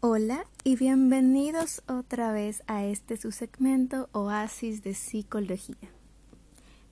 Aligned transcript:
Hola 0.00 0.46
y 0.62 0.76
bienvenidos 0.76 1.82
otra 1.88 2.30
vez 2.30 2.62
a 2.68 2.84
este 2.84 3.16
su 3.16 3.32
segmento 3.32 4.08
Oasis 4.12 4.84
de 4.84 4.94
Psicología. 4.94 5.90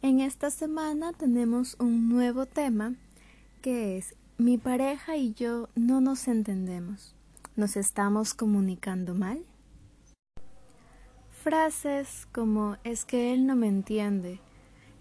En 0.02 0.18
esta 0.18 0.50
semana 0.50 1.12
tenemos 1.12 1.76
un 1.78 2.08
nuevo 2.08 2.46
tema 2.46 2.96
que 3.62 3.96
es 3.96 4.16
mi 4.38 4.58
pareja 4.58 5.16
y 5.16 5.34
yo 5.34 5.68
no 5.76 6.00
nos 6.00 6.26
entendemos. 6.26 7.14
¿Nos 7.54 7.76
estamos 7.76 8.34
comunicando 8.34 9.14
mal? 9.14 9.38
Frases 11.30 12.26
como 12.32 12.76
es 12.82 13.04
que 13.04 13.32
él 13.32 13.46
no 13.46 13.54
me 13.54 13.68
entiende, 13.68 14.40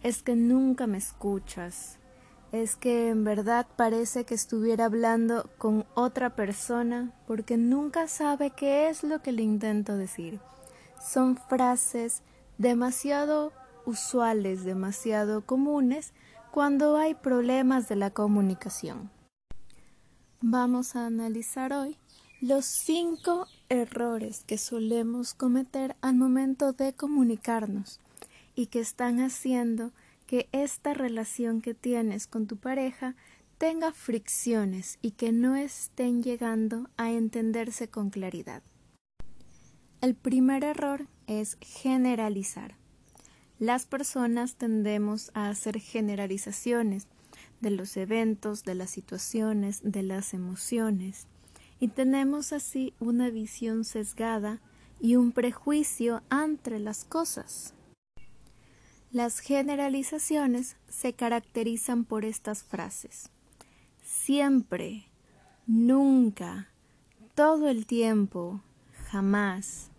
es 0.04 0.22
que 0.22 0.36
nunca 0.36 0.86
me 0.86 1.00
escuchas, 1.00 1.98
es 2.56 2.78
que 2.78 3.10
en 3.10 3.26
verdad 3.26 3.68
parece 3.76 4.24
que 4.24 4.34
estuviera 4.34 4.86
hablando 4.86 5.50
con 5.58 5.86
otra 5.94 6.36
persona 6.36 7.12
porque 7.28 7.58
nunca 7.58 8.08
sabe 8.08 8.52
qué 8.52 8.88
es 8.88 9.04
lo 9.04 9.22
que 9.22 9.34
le 9.34 9.44
intento 9.44 9.98
decir. 9.98 10.40
Son 11.06 11.36
frases 11.36 12.22
demasiado 12.58 13.52
usuales, 13.86 14.64
demasiado 14.64 15.42
comunes 15.46 16.14
cuando 16.52 16.96
hay 16.96 17.14
problemas 17.14 17.90
de 17.90 17.98
la 17.98 18.12
comunicación. 18.12 19.12
Vamos 20.40 20.96
a 20.96 21.08
analizar 21.08 21.74
hoy 21.74 21.98
los 22.40 22.66
cinco 22.66 23.48
errores 23.68 24.46
que 24.46 24.58
solemos 24.58 25.34
cometer 25.34 25.98
al 26.00 26.16
momento 26.16 26.72
de 26.72 26.94
comunicarnos 26.94 28.00
y 28.56 28.68
que 28.68 28.80
están 28.80 29.20
haciendo 29.20 29.92
que 30.26 30.50
esta 30.52 30.94
relación 30.94 31.62
que 31.62 31.74
tienes 31.74 32.28
con 32.28 32.48
tu 32.48 32.58
pareja 32.58 33.16
tenga 33.58 33.92
fricciones 33.92 35.00
y 35.02 35.12
que 35.12 35.32
no 35.32 35.56
estén 35.56 36.24
llegando 36.24 36.90
a 36.98 37.12
entenderse 37.12 37.88
con 37.90 38.10
claridad. 38.10 38.64
El 40.02 40.16
primer 40.16 40.64
error 40.64 41.08
es 41.28 41.58
generalizar. 41.62 42.76
Las 43.60 43.86
personas 43.86 44.56
tendemos 44.56 45.32
a 45.34 45.50
hacer 45.50 45.80
generalizaciones 45.80 47.08
de 47.62 47.72
los 47.72 47.96
eventos, 47.96 48.64
de 48.64 48.76
las 48.76 48.90
situaciones, 48.90 49.82
de 49.84 50.04
las 50.04 50.34
emociones, 50.34 51.28
y 51.80 51.88
tenemos 51.90 52.52
así 52.52 52.94
una 53.00 53.30
visión 53.30 53.86
sesgada 53.86 54.60
y 55.00 55.16
un 55.16 55.32
prejuicio 55.32 56.22
entre 56.30 56.80
las 56.80 57.06
cosas. 57.06 57.75
Las 59.16 59.40
generalizaciones 59.40 60.76
se 60.90 61.14
caracterizan 61.14 62.04
por 62.04 62.26
estas 62.26 62.66
frases. 62.66 63.30
Siempre, 64.04 65.08
nunca, 65.66 66.68
todo 67.34 67.70
el 67.70 67.86
tiempo, 67.86 68.60
jamás. 69.10 69.90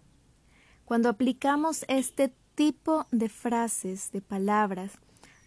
Cuando 0.84 1.08
aplicamos 1.08 1.86
este 1.88 2.30
tipo 2.56 3.06
de 3.10 3.30
frases, 3.30 4.12
de 4.12 4.20
palabras, 4.20 4.92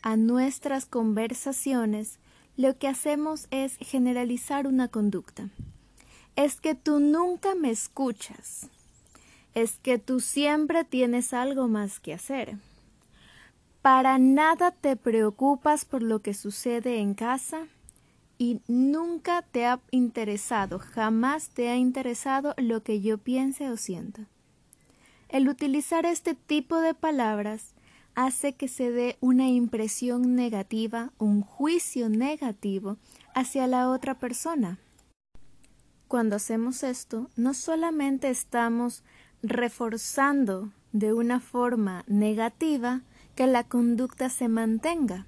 a 0.02 0.18
nuestras 0.18 0.88
conversaciones, 0.88 2.18
lo 2.58 2.76
que 2.80 2.88
hacemos 2.88 3.46
es 3.52 3.78
generalizar 3.78 4.66
una 4.66 4.88
conducta. 4.88 5.48
Es 6.36 6.60
que 6.60 6.74
tú 6.74 7.00
nunca 7.00 7.54
me 7.54 7.70
escuchas. 7.70 8.68
Es 9.54 9.78
que 9.78 10.00
tú 10.00 10.22
siempre 10.22 10.86
tienes 10.86 11.34
algo 11.36 11.68
más 11.68 12.00
que 12.00 12.16
hacer 12.16 12.58
para 13.82 14.18
nada 14.18 14.72
te 14.72 14.96
preocupas 14.96 15.86
por 15.86 16.04
lo 16.04 16.22
que 16.22 16.34
sucede 16.34 17.00
en 17.00 17.14
casa 17.14 17.68
y 18.38 18.62
nunca 18.68 19.42
te 19.42 19.66
ha 19.66 19.80
interesado, 19.92 20.80
jamás 20.80 21.50
te 21.50 21.70
ha 21.70 21.76
interesado 21.76 22.54
lo 22.58 22.84
que 22.84 23.02
yo 23.02 23.18
piense 23.18 23.70
o 23.70 23.78
sienta. 23.78 24.28
El 25.30 25.48
utilizar 25.48 26.06
este 26.06 26.34
tipo 26.34 26.80
de 26.80 26.94
palabras 26.94 27.74
hace 28.16 28.54
que 28.54 28.68
se 28.68 28.92
dé 28.92 29.18
una 29.22 29.48
impresión 29.48 30.36
negativa, 30.36 31.12
un 31.18 31.42
juicio 31.42 32.10
negativo 32.10 32.98
hacia 33.34 33.68
la 33.68 33.90
otra 33.90 34.16
persona. 34.16 34.80
Cuando 36.08 36.36
hacemos 36.36 36.84
esto, 36.84 37.30
no 37.36 37.54
solamente 37.54 38.30
estamos 38.30 39.04
reforzando 39.44 40.72
de 40.92 41.14
una 41.14 41.40
forma 41.40 42.04
negativa 42.08 43.04
que 43.40 43.48
la 43.48 43.64
conducta 43.64 44.28
se 44.28 44.50
mantenga, 44.50 45.26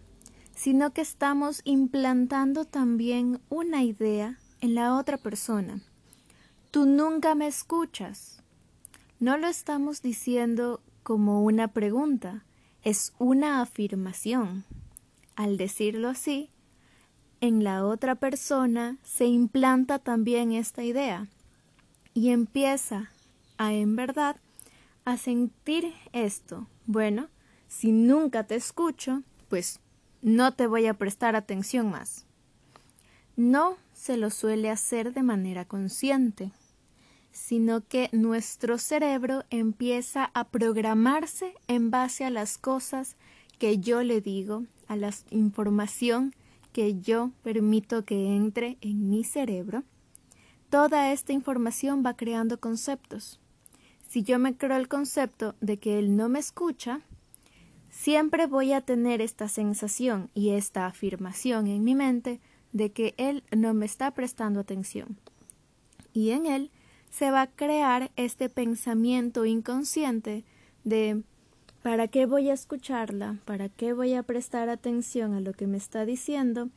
sino 0.53 0.91
que 0.91 0.99
estamos 0.99 1.61
implantando 1.63 2.65
también 2.65 3.39
una 3.47 3.83
idea 3.83 4.37
en 4.59 4.75
la 4.75 4.97
otra 4.97 5.17
persona. 5.17 5.81
Tú 6.71 6.85
nunca 6.85 7.35
me 7.35 7.47
escuchas. 7.47 8.43
No 9.21 9.37
lo 9.37 9.47
estamos 9.47 10.01
diciendo 10.01 10.81
como 11.03 11.45
una 11.45 11.69
pregunta, 11.69 12.43
es 12.83 13.13
una 13.17 13.61
afirmación. 13.61 14.65
Al 15.37 15.55
decirlo 15.55 16.09
así, 16.09 16.49
en 17.39 17.63
la 17.63 17.85
otra 17.85 18.15
persona 18.15 18.97
se 19.03 19.27
implanta 19.27 19.99
también 19.99 20.51
esta 20.51 20.83
idea 20.83 21.29
y 22.13 22.31
empieza 22.31 23.09
a 23.57 23.71
en 23.71 23.95
verdad 23.95 24.35
a 25.05 25.15
sentir 25.15 25.93
esto. 26.11 26.67
Bueno, 26.87 27.29
si 27.71 27.93
nunca 27.93 28.43
te 28.43 28.55
escucho, 28.55 29.23
pues 29.47 29.79
no 30.21 30.53
te 30.53 30.67
voy 30.67 30.87
a 30.87 30.93
prestar 30.93 31.37
atención 31.37 31.89
más. 31.89 32.25
No 33.37 33.77
se 33.93 34.17
lo 34.17 34.29
suele 34.29 34.69
hacer 34.69 35.13
de 35.13 35.23
manera 35.23 35.63
consciente, 35.63 36.51
sino 37.31 37.79
que 37.87 38.09
nuestro 38.11 38.77
cerebro 38.77 39.45
empieza 39.49 40.31
a 40.33 40.49
programarse 40.49 41.53
en 41.67 41.91
base 41.91 42.25
a 42.25 42.29
las 42.29 42.57
cosas 42.57 43.15
que 43.57 43.79
yo 43.79 44.03
le 44.03 44.19
digo, 44.19 44.65
a 44.89 44.97
la 44.97 45.11
información 45.29 46.35
que 46.73 46.99
yo 46.99 47.31
permito 47.41 48.03
que 48.03 48.35
entre 48.35 48.77
en 48.81 49.09
mi 49.09 49.23
cerebro. 49.23 49.83
Toda 50.69 51.13
esta 51.13 51.31
información 51.31 52.03
va 52.05 52.17
creando 52.17 52.59
conceptos. 52.59 53.39
Si 54.09 54.23
yo 54.23 54.39
me 54.39 54.57
creo 54.57 54.75
el 54.75 54.89
concepto 54.89 55.55
de 55.61 55.77
que 55.77 55.97
él 55.97 56.17
no 56.17 56.27
me 56.27 56.39
escucha, 56.39 57.01
siempre 57.91 58.47
voy 58.47 58.73
a 58.73 58.81
tener 58.81 59.21
esta 59.21 59.47
sensación 59.47 60.31
y 60.33 60.51
esta 60.51 60.87
afirmación 60.87 61.67
en 61.67 61.83
mi 61.83 61.93
mente 61.93 62.39
de 62.71 62.91
que 62.91 63.13
él 63.17 63.43
no 63.55 63.73
me 63.73 63.85
está 63.85 64.11
prestando 64.11 64.61
atención. 64.61 65.17
Y 66.13 66.31
en 66.31 66.45
él 66.45 66.71
se 67.11 67.29
va 67.29 67.43
a 67.43 67.47
crear 67.47 68.09
este 68.15 68.49
pensamiento 68.49 69.45
inconsciente 69.45 70.45
de 70.85 71.21
¿para 71.83 72.07
qué 72.07 72.25
voy 72.25 72.49
a 72.49 72.53
escucharla? 72.53 73.37
¿Para 73.45 73.67
qué 73.67 73.93
voy 73.93 74.13
a 74.13 74.23
prestar 74.23 74.69
atención 74.69 75.33
a 75.33 75.41
lo 75.41 75.53
que 75.53 75.67
me 75.67 75.77
está 75.77 76.05
diciendo 76.05 76.69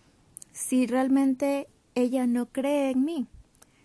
si 0.52 0.86
realmente 0.86 1.68
ella 1.94 2.26
no 2.26 2.46
cree 2.46 2.90
en 2.90 3.04
mí? 3.04 3.26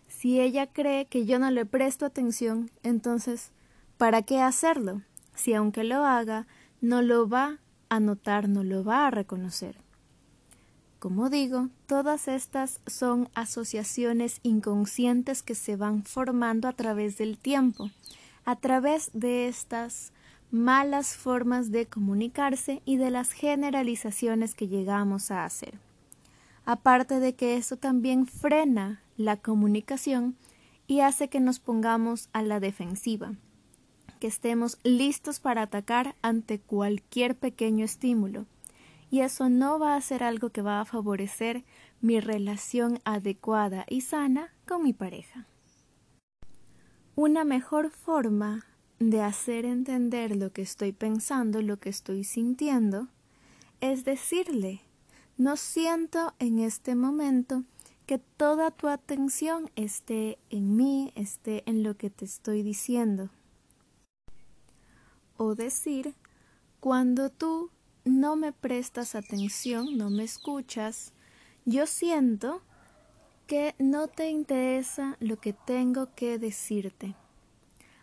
Si 0.07 0.41
ella 0.41 0.65
cree 0.65 1.05
que 1.05 1.25
yo 1.25 1.37
no 1.37 1.51
le 1.51 1.65
presto 1.65 2.07
atención, 2.07 2.71
entonces 2.81 3.51
¿para 3.97 4.23
qué 4.23 4.41
hacerlo? 4.41 5.03
Si 5.35 5.53
aunque 5.53 5.83
lo 5.83 6.03
haga, 6.03 6.47
no 6.81 7.01
lo 7.01 7.27
va 7.27 7.59
a 7.89 7.99
notar, 7.99 8.49
no 8.49 8.63
lo 8.63 8.83
va 8.83 9.07
a 9.07 9.11
reconocer. 9.11 9.77
Como 10.99 11.29
digo, 11.29 11.69
todas 11.87 12.27
estas 12.27 12.81
son 12.85 13.29
asociaciones 13.33 14.41
inconscientes 14.43 15.43
que 15.43 15.55
se 15.55 15.77
van 15.77 16.03
formando 16.03 16.67
a 16.67 16.73
través 16.73 17.17
del 17.17 17.37
tiempo, 17.37 17.89
a 18.43 18.57
través 18.57 19.09
de 19.13 19.47
estas 19.47 20.11
malas 20.51 21.15
formas 21.15 21.71
de 21.71 21.85
comunicarse 21.85 22.81
y 22.83 22.97
de 22.97 23.11
las 23.11 23.31
generalizaciones 23.31 24.55
que 24.55 24.67
llegamos 24.67 25.31
a 25.31 25.45
hacer. 25.45 25.79
Aparte 26.65 27.19
de 27.19 27.33
que 27.33 27.55
esto 27.55 27.77
también 27.77 28.27
frena 28.27 29.01
la 29.15 29.37
comunicación 29.37 30.35
y 30.85 30.99
hace 31.01 31.29
que 31.29 31.39
nos 31.39 31.59
pongamos 31.59 32.29
a 32.33 32.41
la 32.41 32.59
defensiva, 32.59 33.35
que 34.19 34.27
estemos 34.27 34.77
listos 34.83 35.39
para 35.39 35.63
atacar 35.63 36.15
ante 36.21 36.59
cualquier 36.59 37.35
pequeño 37.35 37.85
estímulo. 37.85 38.45
Y 39.09 39.21
eso 39.21 39.49
no 39.49 39.79
va 39.79 39.95
a 39.95 40.01
ser 40.01 40.23
algo 40.23 40.51
que 40.51 40.61
va 40.61 40.81
a 40.81 40.85
favorecer 40.85 41.63
mi 42.01 42.19
relación 42.19 42.99
adecuada 43.05 43.85
y 43.89 44.01
sana 44.01 44.53
con 44.67 44.83
mi 44.83 44.93
pareja. 44.93 45.47
Una 47.15 47.43
mejor 47.43 47.89
forma 47.89 48.65
de 48.99 49.21
hacer 49.21 49.65
entender 49.65 50.35
lo 50.35 50.51
que 50.51 50.61
estoy 50.61 50.91
pensando, 50.91 51.61
lo 51.61 51.79
que 51.79 51.89
estoy 51.89 52.23
sintiendo, 52.23 53.07
es 53.81 54.03
decirle, 54.03 54.81
no 55.37 55.55
siento 55.55 56.33
en 56.39 56.59
este 56.59 56.95
momento 56.95 57.63
que 58.05 58.19
toda 58.19 58.71
tu 58.71 58.87
atención 58.87 59.71
esté 59.75 60.37
en 60.49 60.75
mí, 60.75 61.11
esté 61.15 61.63
en 61.65 61.83
lo 61.83 61.95
que 61.97 62.09
te 62.09 62.25
estoy 62.25 62.61
diciendo 62.61 63.29
o 65.39 65.55
decir 65.55 66.15
cuando 66.79 67.29
tú 67.29 67.71
no 68.03 68.35
me 68.35 68.51
prestas 68.51 69.15
atención, 69.15 69.97
no 69.97 70.09
me 70.09 70.23
escuchas, 70.23 71.13
yo 71.65 71.87
siento 71.87 72.61
que 73.47 73.73
no 73.79 74.07
te 74.07 74.29
interesa 74.29 75.17
lo 75.19 75.37
que 75.37 75.53
tengo 75.53 76.09
que 76.13 76.37
decirte. 76.37 77.15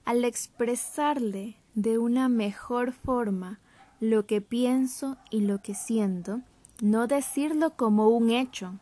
Al 0.04 0.24
expresarle 0.24 1.56
de 1.74 1.98
una 1.98 2.28
mejor 2.28 2.92
forma 2.92 3.60
lo 4.00 4.26
que 4.26 4.40
pienso 4.40 5.18
y 5.30 5.40
lo 5.40 5.60
que 5.60 5.74
siento, 5.74 6.40
no 6.80 7.06
decirlo 7.06 7.76
como 7.76 8.08
un 8.08 8.30
hecho, 8.30 8.78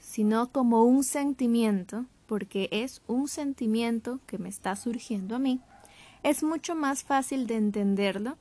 sino 0.00 0.50
como 0.50 0.84
un 0.84 1.04
sentimiento, 1.04 2.06
porque 2.26 2.68
es 2.72 3.00
un 3.06 3.28
sentimiento 3.28 4.20
que 4.26 4.38
me 4.38 4.48
está 4.48 4.76
surgiendo 4.76 5.36
a 5.36 5.38
mí, 5.38 5.60
es 6.22 6.42
mucho 6.42 6.74
más 6.74 7.02
fácil 7.02 7.46
de 7.46 7.56
entenderlo, 7.56 8.36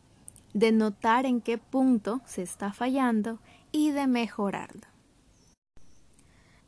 de 0.53 0.71
notar 0.71 1.25
en 1.25 1.41
qué 1.41 1.57
punto 1.57 2.21
se 2.25 2.41
está 2.41 2.73
fallando 2.73 3.39
y 3.71 3.91
de 3.91 4.07
mejorarlo. 4.07 4.81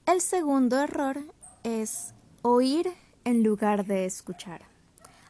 El 0.05 0.21
segundo 0.21 0.79
error 0.79 1.19
es 1.63 2.13
oír 2.41 2.87
en 3.23 3.43
lugar 3.43 3.85
de 3.85 4.05
escuchar. 4.05 4.61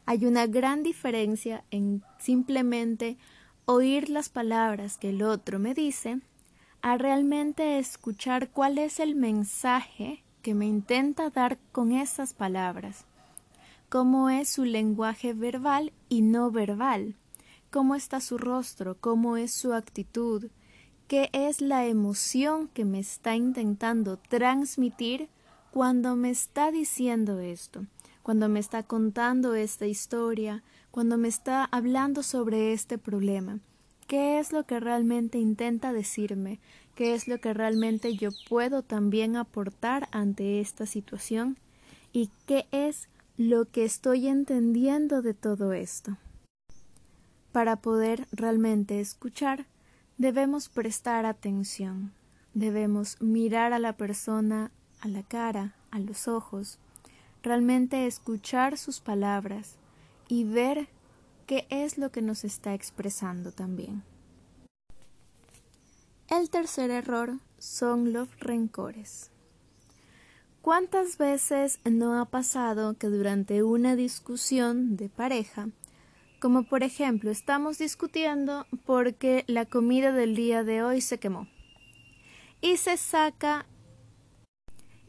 Hay 0.06 0.26
una 0.26 0.46
gran 0.46 0.82
diferencia 0.82 1.64
en 1.70 2.02
simplemente 2.18 3.16
oír 3.66 4.10
las 4.10 4.28
palabras 4.28 4.98
que 4.98 5.10
el 5.10 5.22
otro 5.22 5.58
me 5.58 5.74
dice 5.74 6.20
a 6.82 6.98
realmente 6.98 7.78
escuchar 7.78 8.50
cuál 8.50 8.78
es 8.78 9.00
el 9.00 9.14
mensaje 9.14 10.22
que 10.42 10.54
me 10.54 10.66
intenta 10.66 11.30
dar 11.30 11.56
con 11.72 11.92
esas 11.92 12.34
palabras, 12.34 13.06
cómo 13.94 14.28
es 14.28 14.48
su 14.48 14.64
lenguaje 14.64 15.34
verbal 15.34 15.92
y 16.08 16.22
no 16.22 16.50
verbal, 16.50 17.14
cómo 17.70 17.94
está 17.94 18.20
su 18.20 18.38
rostro, 18.38 18.96
cómo 18.98 19.36
es 19.36 19.52
su 19.52 19.72
actitud, 19.72 20.50
qué 21.06 21.30
es 21.32 21.60
la 21.60 21.86
emoción 21.86 22.66
que 22.66 22.84
me 22.84 22.98
está 22.98 23.36
intentando 23.36 24.16
transmitir 24.16 25.28
cuando 25.70 26.16
me 26.16 26.30
está 26.30 26.72
diciendo 26.72 27.38
esto, 27.38 27.86
cuando 28.24 28.48
me 28.48 28.58
está 28.58 28.82
contando 28.82 29.54
esta 29.54 29.86
historia, 29.86 30.64
cuando 30.90 31.16
me 31.16 31.28
está 31.28 31.64
hablando 31.66 32.24
sobre 32.24 32.72
este 32.72 32.98
problema. 32.98 33.60
¿Qué 34.08 34.40
es 34.40 34.52
lo 34.52 34.64
que 34.64 34.80
realmente 34.80 35.38
intenta 35.38 35.92
decirme? 35.92 36.58
¿Qué 36.96 37.14
es 37.14 37.28
lo 37.28 37.38
que 37.38 37.54
realmente 37.54 38.16
yo 38.16 38.30
puedo 38.48 38.82
también 38.82 39.36
aportar 39.36 40.08
ante 40.10 40.60
esta 40.60 40.84
situación? 40.84 41.58
¿Y 42.12 42.30
qué 42.46 42.66
es 42.72 43.08
lo 43.36 43.64
que 43.64 43.84
estoy 43.84 44.28
entendiendo 44.28 45.20
de 45.20 45.34
todo 45.34 45.72
esto? 45.72 46.16
Para 47.50 47.76
poder 47.76 48.28
realmente 48.30 49.00
escuchar, 49.00 49.66
debemos 50.18 50.68
prestar 50.68 51.26
atención, 51.26 52.12
debemos 52.52 53.20
mirar 53.20 53.72
a 53.72 53.78
la 53.78 53.96
persona 53.96 54.70
a 55.00 55.08
la 55.08 55.22
cara, 55.22 55.74
a 55.90 55.98
los 55.98 56.28
ojos, 56.28 56.78
realmente 57.42 58.06
escuchar 58.06 58.78
sus 58.78 59.00
palabras 59.00 59.76
y 60.28 60.44
ver 60.44 60.88
qué 61.46 61.66
es 61.68 61.98
lo 61.98 62.10
que 62.10 62.22
nos 62.22 62.44
está 62.44 62.72
expresando 62.72 63.52
también. 63.52 64.02
El 66.28 66.48
tercer 66.48 66.90
error 66.90 67.38
son 67.58 68.12
los 68.12 68.28
rencores. 68.40 69.30
¿Cuántas 70.64 71.18
veces 71.18 71.78
no 71.84 72.18
ha 72.18 72.24
pasado 72.24 72.96
que 72.96 73.08
durante 73.08 73.62
una 73.62 73.96
discusión 73.96 74.96
de 74.96 75.10
pareja, 75.10 75.68
como 76.40 76.62
por 76.62 76.82
ejemplo 76.82 77.30
estamos 77.30 77.76
discutiendo 77.76 78.66
porque 78.86 79.44
la 79.46 79.66
comida 79.66 80.10
del 80.10 80.34
día 80.34 80.64
de 80.64 80.82
hoy 80.82 81.02
se 81.02 81.18
quemó, 81.18 81.48
y 82.62 82.78
se 82.78 82.96
saca 82.96 83.66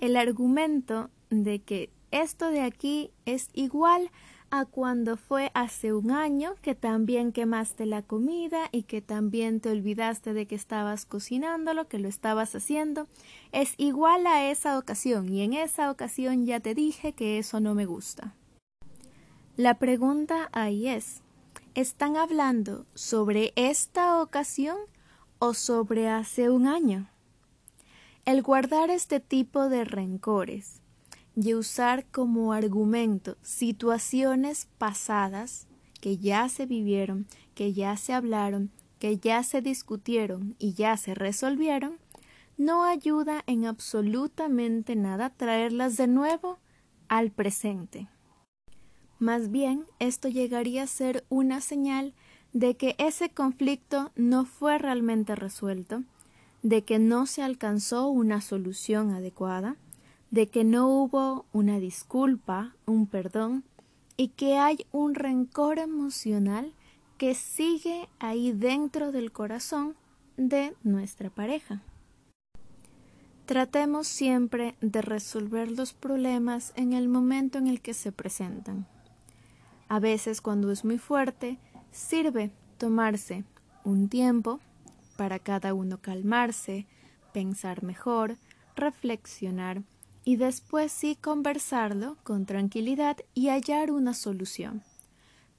el 0.02 0.18
argumento 0.18 1.10
de 1.30 1.60
que 1.60 1.90
esto 2.12 2.50
de 2.50 2.60
aquí 2.60 3.12
es 3.24 3.48
igual 3.54 4.12
a 4.52 4.66
cuando 4.66 5.18
fue 5.18 5.52
hace 5.54 5.94
un 5.94 6.12
año 6.12 6.56
que 6.62 6.76
también 6.76 7.32
quemaste 7.32 7.86
la 7.86 8.02
comida 8.02 8.70
y 8.72 8.84
que 8.84 9.02
también 9.02 9.60
te 9.60 9.70
olvidaste 9.70 10.34
de 10.34 10.46
que 10.46 10.56
estabas 10.56 11.06
cocinándolo, 11.06 11.88
que 11.88 12.00
lo 12.00 12.08
estabas 12.08 12.56
haciendo, 12.56 13.08
es 13.52 13.74
igual 13.78 14.28
a 14.28 14.50
esa 14.50 14.78
ocasión 14.78 15.30
y 15.30 15.42
en 15.42 15.54
esa 15.54 15.92
ocasión 15.92 16.46
ya 16.46 16.60
te 16.60 16.76
dije 16.76 17.14
que 17.14 17.38
eso 17.38 17.60
no 17.60 17.76
me 17.76 17.86
gusta. 17.86 18.36
La 19.58 19.80
pregunta 19.80 20.50
ahí 20.52 20.88
es, 20.88 21.22
¿están 21.74 22.18
hablando 22.18 22.86
sobre 22.94 23.54
esta 23.56 24.22
ocasión 24.22 24.78
o 25.40 25.54
sobre 25.54 26.10
hace 26.10 26.50
un 26.50 26.68
año? 26.68 27.10
El 28.26 28.42
guardar 28.42 28.90
este 28.90 29.20
tipo 29.20 29.70
de 29.70 29.86
rencores 29.86 30.82
y 31.36 31.54
usar 31.54 32.06
como 32.12 32.54
argumento 32.54 33.38
situaciones 33.42 34.68
pasadas 34.78 35.68
que 36.02 36.18
ya 36.18 36.48
se 36.50 36.66
vivieron, 36.66 37.28
que 37.56 37.74
ya 37.74 37.98
se 37.98 38.14
hablaron, 38.14 38.72
que 39.00 39.18
ya 39.18 39.44
se 39.44 39.62
discutieron 39.62 40.56
y 40.60 40.74
ya 40.74 40.98
se 40.98 41.14
resolvieron, 41.14 41.98
no 42.58 42.84
ayuda 42.84 43.44
en 43.48 43.66
absolutamente 43.66 44.96
nada 44.96 45.30
traerlas 45.30 45.98
de 45.98 46.08
nuevo 46.08 46.60
al 47.08 47.32
presente. 47.32 48.08
Más 49.20 49.52
bien, 49.52 49.86
esto 50.00 50.28
llegaría 50.28 50.84
a 50.84 50.88
ser 50.88 51.26
una 51.30 51.62
señal 51.62 52.14
de 52.54 52.76
que 52.78 52.96
ese 52.98 53.30
conflicto 53.30 54.12
no 54.16 54.46
fue 54.46 54.78
realmente 54.78 55.36
resuelto, 55.36 56.04
de 56.64 56.84
que 56.84 57.00
no 57.00 57.26
se 57.26 57.44
alcanzó 57.44 58.08
una 58.08 58.42
solución 58.42 59.12
adecuada, 59.12 59.76
de 60.36 60.48
que 60.48 60.66
no 60.66 60.90
hubo 60.90 61.46
una 61.54 61.80
disculpa, 61.80 62.76
un 62.86 63.08
perdón, 63.08 63.64
y 64.18 64.28
que 64.28 64.58
hay 64.58 64.86
un 64.92 65.16
rencor 65.16 65.80
emocional 65.80 66.74
que 67.18 67.34
sigue 67.36 68.10
ahí 68.20 68.52
dentro 68.52 69.14
del 69.14 69.32
corazón 69.32 69.96
de 70.36 70.76
nuestra 70.84 71.30
pareja. 71.30 71.84
Tratemos 73.46 74.10
siempre 74.10 74.76
de 74.82 75.02
resolver 75.02 75.72
los 75.72 75.94
problemas 75.94 76.74
en 76.76 76.92
el 76.92 77.08
momento 77.08 77.58
en 77.58 77.68
el 77.68 77.80
que 77.80 77.94
se 77.94 78.12
presentan. 78.12 78.86
A 79.88 80.02
veces 80.02 80.42
cuando 80.42 80.70
es 80.70 80.84
muy 80.84 80.98
fuerte, 80.98 81.60
sirve 81.92 82.52
tomarse 82.78 83.46
un 83.86 84.10
tiempo 84.10 84.60
para 85.16 85.40
cada 85.40 85.74
uno 85.74 86.02
calmarse, 86.02 86.88
pensar 87.32 87.84
mejor, 87.84 88.36
reflexionar 88.76 89.84
y 90.26 90.38
después 90.38 90.92
sí 90.92 91.16
conversarlo 91.16 92.18
con 92.24 92.48
tranquilidad 92.48 93.18
y 93.36 93.50
hallar 93.50 93.92
una 93.92 94.16
solución. 94.16 94.82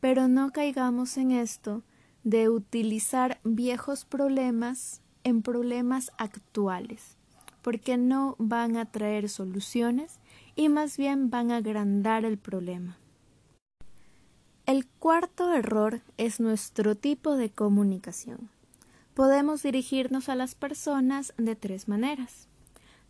Pero 0.01 0.27
no 0.27 0.51
caigamos 0.51 1.17
en 1.17 1.31
esto 1.31 1.85
de 2.25 2.49
utilizar 2.49 3.41
viejos 3.45 4.05
problemas 4.05 5.01
en 5.23 5.43
problemas 5.43 6.11
actuales, 6.19 7.17
porque 7.63 7.97
no 7.97 8.35
van 8.39 8.77
a 8.77 8.87
traer 8.87 9.29
soluciones 9.29 10.19
y 10.57 10.69
más 10.69 10.97
bien 10.97 11.31
van 11.31 11.53
a 11.53 11.59
agrandar 11.59 12.25
el 12.25 12.37
problema. 12.37 12.99
El 14.67 14.87
cuarto 14.87 15.55
error 15.55 16.01
es 16.17 16.41
nuestro 16.41 16.97
tipo 16.97 17.37
de 17.37 17.51
comunicación. 17.51 18.51
Podemos 19.15 19.63
dirigirnos 19.63 20.29
a 20.29 20.35
las 20.35 20.57
personas 20.57 21.35
de 21.39 21.55
tres 21.55 21.87
maneras 21.87 22.49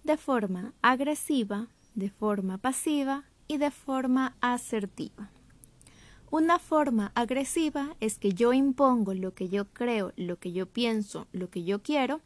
de 0.06 0.16
forma 0.16 0.72
agresiva, 0.82 1.66
de 1.96 2.10
forma 2.10 2.58
pasiva 2.58 3.24
y 3.48 3.58
de 3.58 3.72
forma 3.72 4.36
asertiva. 4.40 5.30
Una 6.30 6.58
forma 6.60 7.10
agresiva 7.14 7.96
es 7.98 8.18
que 8.18 8.32
yo 8.32 8.52
impongo 8.52 9.14
lo 9.14 9.34
que 9.34 9.48
yo 9.48 9.64
creo, 9.64 10.12
lo 10.16 10.38
que 10.38 10.52
yo 10.52 10.66
pienso, 10.66 11.26
lo 11.32 11.50
que 11.50 11.64
yo 11.64 11.82
quiero 11.82 12.20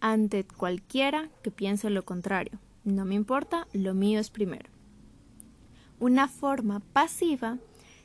ante 0.00 0.44
cualquiera 0.44 1.28
que 1.42 1.50
piense 1.50 1.90
lo 1.90 2.04
contrario. 2.04 2.60
No 2.84 3.04
me 3.04 3.16
importa, 3.16 3.66
lo 3.72 3.92
mío 3.92 4.20
es 4.20 4.30
primero. 4.30 4.70
Una 5.98 6.28
forma 6.28 6.80
pasiva 6.92 7.58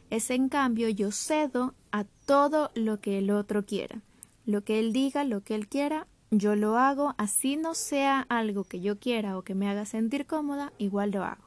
es 0.09 0.31
en 0.31 0.49
cambio 0.49 0.89
yo 0.89 1.11
cedo 1.11 1.75
a 1.91 2.05
todo 2.25 2.71
lo 2.73 2.99
que 2.99 3.19
el 3.19 3.29
otro 3.29 3.65
quiera. 3.65 4.01
Lo 4.45 4.63
que 4.63 4.79
él 4.79 4.93
diga, 4.93 5.23
lo 5.25 5.41
que 5.41 5.53
él 5.53 5.67
quiera, 5.67 6.07
yo 6.31 6.55
lo 6.55 6.77
hago, 6.77 7.13
así 7.17 7.57
no 7.57 7.75
sea 7.75 8.25
algo 8.29 8.63
que 8.63 8.79
yo 8.79 8.97
quiera 8.97 9.37
o 9.37 9.41
que 9.41 9.53
me 9.53 9.69
haga 9.69 9.85
sentir 9.85 10.25
cómoda, 10.25 10.71
igual 10.77 11.11
lo 11.11 11.25
hago. 11.25 11.43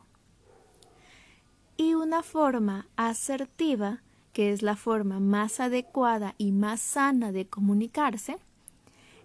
Y 1.79 1.95
una 1.95 2.23
forma 2.23 2.87
asertiva, 2.97 4.03
que 4.35 4.53
es 4.53 4.63
la 4.63 4.77
forma 4.77 5.21
más 5.21 5.59
adecuada 5.59 6.35
y 6.37 6.53
más 6.53 6.81
sana 6.81 7.33
de 7.33 7.47
comunicarse, 7.47 8.37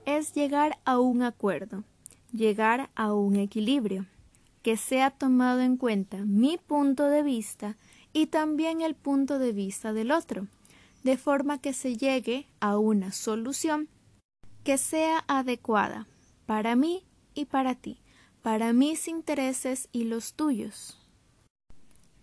es 0.05 0.33
llegar 0.33 0.79
a 0.85 0.97
un 0.97 1.21
acuerdo, 1.21 1.83
llegar 2.31 2.89
a 2.95 3.13
un 3.13 3.35
equilibrio, 3.35 4.05
que 4.63 4.77
sea 4.77 5.11
tomado 5.11 5.59
en 5.59 5.75
cuenta 5.75 6.17
mi 6.19 6.57
punto 6.57 7.05
de 7.05 7.21
vista 7.21 7.75
y 8.13 8.27
también 8.27 8.81
el 8.81 8.95
punto 8.95 9.39
de 9.39 9.51
vista 9.51 9.91
del 9.91 10.11
otro, 10.11 10.47
de 11.03 11.17
forma 11.17 11.59
que 11.59 11.73
se 11.73 11.97
llegue 11.97 12.47
a 12.61 12.77
una 12.77 13.11
solución 13.11 13.89
que 14.63 14.77
sea 14.77 15.23
adecuada 15.27 16.07
para 16.45 16.75
mí 16.75 17.05
y 17.33 17.45
para 17.45 17.75
ti, 17.75 18.01
para 18.41 18.73
mis 18.73 19.07
intereses 19.07 19.89
y 19.91 20.05
los 20.05 20.33
tuyos. 20.33 20.97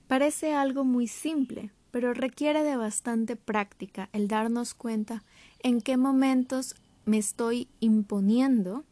Parece 0.07 0.55
algo 0.55 0.85
muy 0.85 1.09
simple, 1.09 1.71
pero 1.91 2.15
requiere 2.15 2.63
de 2.63 2.77
bastante 2.77 3.37
práctica 3.37 4.09
el 4.13 4.29
darnos 4.29 4.75
cuenta 4.75 5.23
en 5.63 5.81
qué 5.81 5.97
momentos 5.97 6.77
me 7.05 7.19
estoy 7.19 7.69
imponiendo 7.81 8.85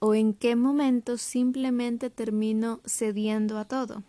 o 0.00 0.14
en 0.14 0.34
qué 0.34 0.56
momentos 0.56 1.22
simplemente 1.22 2.10
termino 2.10 2.80
cediendo 2.86 3.58
a 3.58 3.66
todo. 3.66 4.02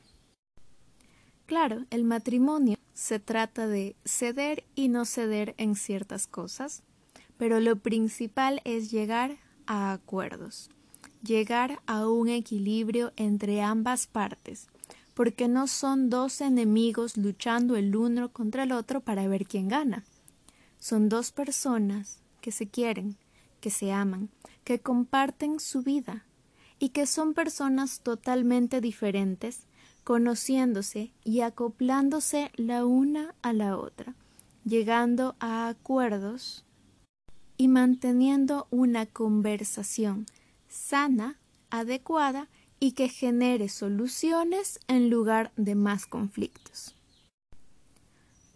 Claro, 1.45 1.85
el 1.89 2.05
matrimonio 2.05 2.77
se 2.93 3.19
trata 3.19 3.67
de 3.67 3.95
ceder 4.05 4.63
y 4.73 4.88
no 4.88 5.05
ceder 5.05 5.53
en 5.57 5.75
ciertas 5.75 6.27
cosas, 6.27 6.83
pero 7.41 7.60
lo 7.60 7.75
principal 7.77 8.62
es 8.65 8.91
llegar 8.91 9.39
a 9.65 9.93
acuerdos, 9.93 10.69
llegar 11.24 11.81
a 11.88 12.07
un 12.07 12.29
equilibrio 12.29 13.13
entre 13.15 13.63
ambas 13.63 14.05
partes, 14.05 14.67
porque 15.15 15.48
no 15.48 15.65
son 15.65 16.12
dos 16.12 16.39
enemigos 16.39 17.17
luchando 17.17 17.75
el 17.75 17.95
uno 17.95 18.31
contra 18.31 18.62
el 18.62 18.71
otro 18.71 19.01
para 19.01 19.27
ver 19.27 19.48
quién 19.48 19.69
gana. 19.69 20.03
Son 20.77 21.10
dos 21.10 21.31
personas 21.31 22.19
que 22.41 22.51
se 22.51 22.67
quieren, 22.67 23.17
que 23.60 23.71
se 23.71 23.91
aman, 23.91 24.29
que 24.63 24.79
comparten 24.79 25.60
su 25.60 25.81
vida 25.81 26.27
y 26.77 26.89
que 26.89 27.07
son 27.07 27.33
personas 27.33 28.01
totalmente 28.01 28.81
diferentes, 28.81 29.65
conociéndose 30.03 31.12
y 31.24 31.41
acoplándose 31.41 32.51
la 32.53 32.86
una 32.86 33.33
a 33.41 33.51
la 33.51 33.77
otra, 33.77 34.13
llegando 34.63 35.36
a 35.39 35.69
acuerdos 35.69 36.65
y 37.61 37.67
manteniendo 37.67 38.65
una 38.71 39.05
conversación 39.05 40.25
sana, 40.67 41.37
adecuada 41.69 42.49
y 42.79 42.93
que 42.93 43.07
genere 43.07 43.69
soluciones 43.69 44.79
en 44.87 45.11
lugar 45.11 45.51
de 45.57 45.75
más 45.75 46.07
conflictos. 46.07 46.95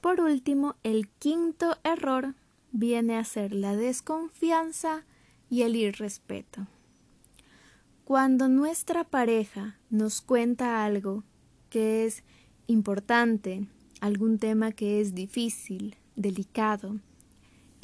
Por 0.02 0.22
último, 0.22 0.76
el 0.82 1.08
quinto 1.08 1.78
error 1.84 2.34
viene 2.72 3.16
a 3.16 3.24
ser 3.26 3.54
la 3.54 3.76
desconfianza 3.76 5.06
y 5.52 5.62
el 5.62 5.76
irrespeto. 5.76 6.66
Cuando 8.06 8.48
nuestra 8.48 9.04
pareja 9.04 9.78
nos 9.92 10.20
cuenta 10.20 10.84
algo 10.84 11.24
que 11.70 12.06
es 12.06 12.24
importante, 12.66 13.68
algún 14.02 14.40
tema 14.40 14.72
que 14.72 15.00
es 15.00 15.14
difícil, 15.14 15.96
delicado, 16.16 16.98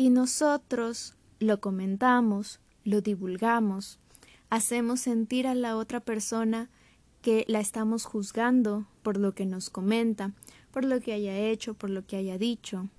y 0.02 0.10
nosotros 0.10 1.14
lo 1.40 1.62
comentamos, 1.62 2.60
lo 2.84 3.02
divulgamos, 3.02 4.00
hacemos 4.50 5.02
sentir 5.02 5.46
a 5.46 5.54
la 5.54 5.78
otra 5.78 6.00
persona 6.00 6.72
que 7.22 7.46
la 7.48 7.60
estamos 7.60 8.06
juzgando 8.06 8.88
por 9.04 9.18
lo 9.18 9.36
que 9.36 9.46
nos 9.46 9.70
comenta, 9.70 10.34
por 10.72 10.86
lo 10.86 11.02
que 11.02 11.14
haya 11.14 11.38
hecho, 11.38 11.76
por 11.76 11.92
lo 11.92 12.04
que 12.08 12.16
haya 12.16 12.40
dicho, 12.40 12.90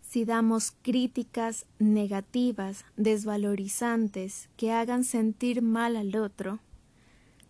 si 0.00 0.24
damos 0.24 0.74
críticas 0.80 1.66
negativas, 1.80 2.84
desvalorizantes, 2.96 4.48
que 4.56 4.70
hagan 4.70 5.02
sentir 5.02 5.60
mal 5.60 5.96
al 5.96 6.14
otro, 6.14 6.60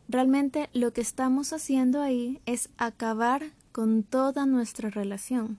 realmente 0.08 0.70
lo 0.72 0.94
que 0.94 1.02
estamos 1.02 1.52
haciendo 1.52 2.00
ahí 2.00 2.40
es 2.46 2.70
acabar 2.78 3.52
con 3.72 4.02
toda 4.02 4.46
nuestra 4.46 4.88
relación. 4.88 5.58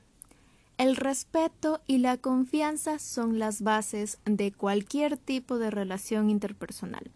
El 0.77 0.95
respeto 0.95 1.81
y 1.87 1.97
la 1.97 2.17
confianza 2.17 2.99
son 2.99 3.39
las 3.39 3.63
bases 3.63 4.19
de 4.25 4.51
cualquier 4.51 5.17
tipo 5.17 5.57
de 5.57 5.71
relación 5.71 6.29
interpersonal. 6.29 7.09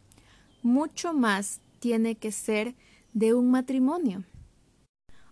Mucho 0.64 1.14
más 1.14 1.62
tiene 1.80 2.16
que 2.16 2.32
ser 2.32 2.74
de 3.14 3.36
un 3.36 3.52
matrimonio 3.52 4.24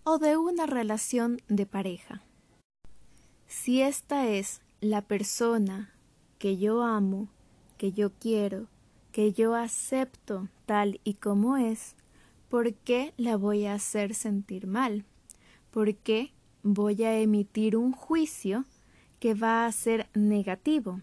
o 0.04 0.18
de 0.18 0.36
una 0.36 0.66
relación 0.66 1.40
de 1.48 1.66
pareja. 1.66 2.22
Si 3.48 3.82
esta 3.82 4.28
es 4.28 4.60
la 4.80 5.02
persona 5.02 5.92
que 6.38 6.56
yo 6.56 6.84
amo, 6.84 7.28
que 7.78 7.90
yo 7.90 8.12
quiero, 8.12 8.68
que 9.10 9.32
yo 9.32 9.56
acepto 9.56 10.48
tal 10.66 11.00
y 11.02 11.14
como 11.14 11.56
es, 11.56 11.96
¿por 12.48 12.74
qué 12.74 13.12
la 13.16 13.36
voy 13.36 13.66
a 13.66 13.74
hacer 13.74 14.14
sentir 14.14 14.68
mal? 14.68 15.04
¿Por 15.72 15.96
qué 15.96 16.32
voy 16.62 17.04
a 17.04 17.18
emitir 17.18 17.76
un 17.76 17.92
juicio 17.92 18.64
que 19.18 19.34
va 19.34 19.66
a 19.66 19.72
ser 19.72 20.08
negativo, 20.14 21.00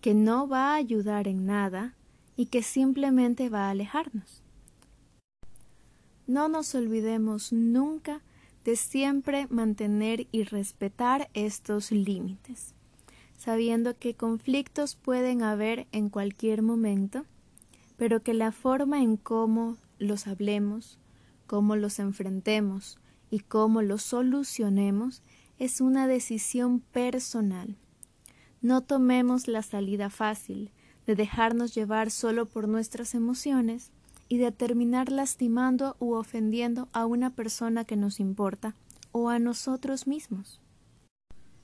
que 0.00 0.14
no 0.14 0.48
va 0.48 0.72
a 0.72 0.76
ayudar 0.76 1.28
en 1.28 1.46
nada 1.46 1.94
y 2.36 2.46
que 2.46 2.62
simplemente 2.62 3.48
va 3.48 3.66
a 3.66 3.70
alejarnos? 3.70 4.42
No 6.26 6.48
nos 6.48 6.74
olvidemos 6.74 7.52
nunca 7.52 8.20
de 8.64 8.76
siempre 8.76 9.46
mantener 9.48 10.26
y 10.32 10.42
respetar 10.42 11.30
estos 11.34 11.92
límites, 11.92 12.74
sabiendo 13.36 13.96
que 13.96 14.14
conflictos 14.14 14.96
pueden 14.96 15.42
haber 15.42 15.86
en 15.92 16.08
cualquier 16.08 16.62
momento, 16.62 17.24
pero 17.96 18.22
que 18.22 18.34
la 18.34 18.50
forma 18.50 19.02
en 19.02 19.16
cómo 19.16 19.76
los 19.98 20.26
hablemos, 20.26 20.98
cómo 21.46 21.76
los 21.76 22.00
enfrentemos 22.00 22.98
y 23.36 23.40
cómo 23.40 23.82
los 23.82 24.02
solucionemos 24.02 25.20
es 25.58 25.82
una 25.82 26.06
decisión 26.06 26.80
personal. 26.80 27.76
No 28.62 28.80
tomemos 28.80 29.46
la 29.46 29.60
salida 29.60 30.08
fácil 30.08 30.70
de 31.06 31.16
dejarnos 31.16 31.74
llevar 31.74 32.10
solo 32.10 32.46
por 32.46 32.66
nuestras 32.66 33.14
emociones 33.14 33.90
y 34.30 34.38
de 34.38 34.52
terminar 34.52 35.12
lastimando 35.12 35.96
u 35.98 36.14
ofendiendo 36.14 36.88
a 36.94 37.04
una 37.04 37.28
persona 37.28 37.84
que 37.84 37.96
nos 37.96 38.20
importa 38.20 38.74
o 39.12 39.28
a 39.28 39.38
nosotros 39.38 40.06
mismos. 40.06 40.62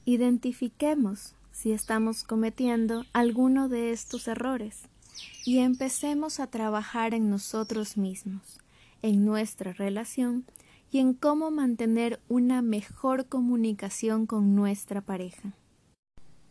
Identifiquemos 0.05 1.35
si 1.53 1.73
estamos 1.73 2.23
cometiendo 2.23 3.07
alguno 3.15 3.71
de 3.71 3.93
estos 3.93 4.29
errores 4.29 4.83
y 5.47 5.61
empecemos 5.61 6.39
a 6.39 6.49
trabajar 6.49 7.15
en 7.15 7.31
nosotros 7.31 7.97
mismos, 7.97 8.59
en 9.01 9.25
nuestra 9.25 9.73
relación 9.73 10.45
y 10.93 10.99
en 10.99 11.15
cómo 11.15 11.51
mantener 11.51 12.21
una 12.29 12.61
mejor 12.61 13.27
comunicación 13.27 14.27
con 14.27 14.55
nuestra 14.55 15.01
pareja. 15.01 15.55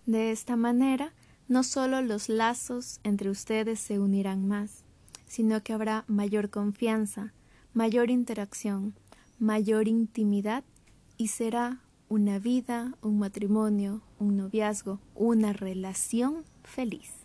De 0.07 0.31
esta 0.31 0.55
manera, 0.55 1.13
no 1.47 1.63
solo 1.63 2.01
los 2.01 2.27
lazos 2.27 2.99
entre 3.03 3.29
ustedes 3.29 3.79
se 3.79 3.99
unirán 3.99 4.47
más, 4.47 4.83
sino 5.27 5.61
que 5.61 5.73
habrá 5.73 6.05
mayor 6.07 6.49
confianza, 6.49 7.33
mayor 7.73 8.09
interacción, 8.09 8.95
mayor 9.37 9.87
intimidad 9.87 10.63
y 11.17 11.27
será 11.27 11.79
una 12.09 12.39
vida, 12.39 12.97
un 13.01 13.19
matrimonio, 13.19 14.01
un 14.17 14.37
noviazgo, 14.37 14.99
una 15.13 15.53
relación 15.53 16.43
feliz. 16.63 17.20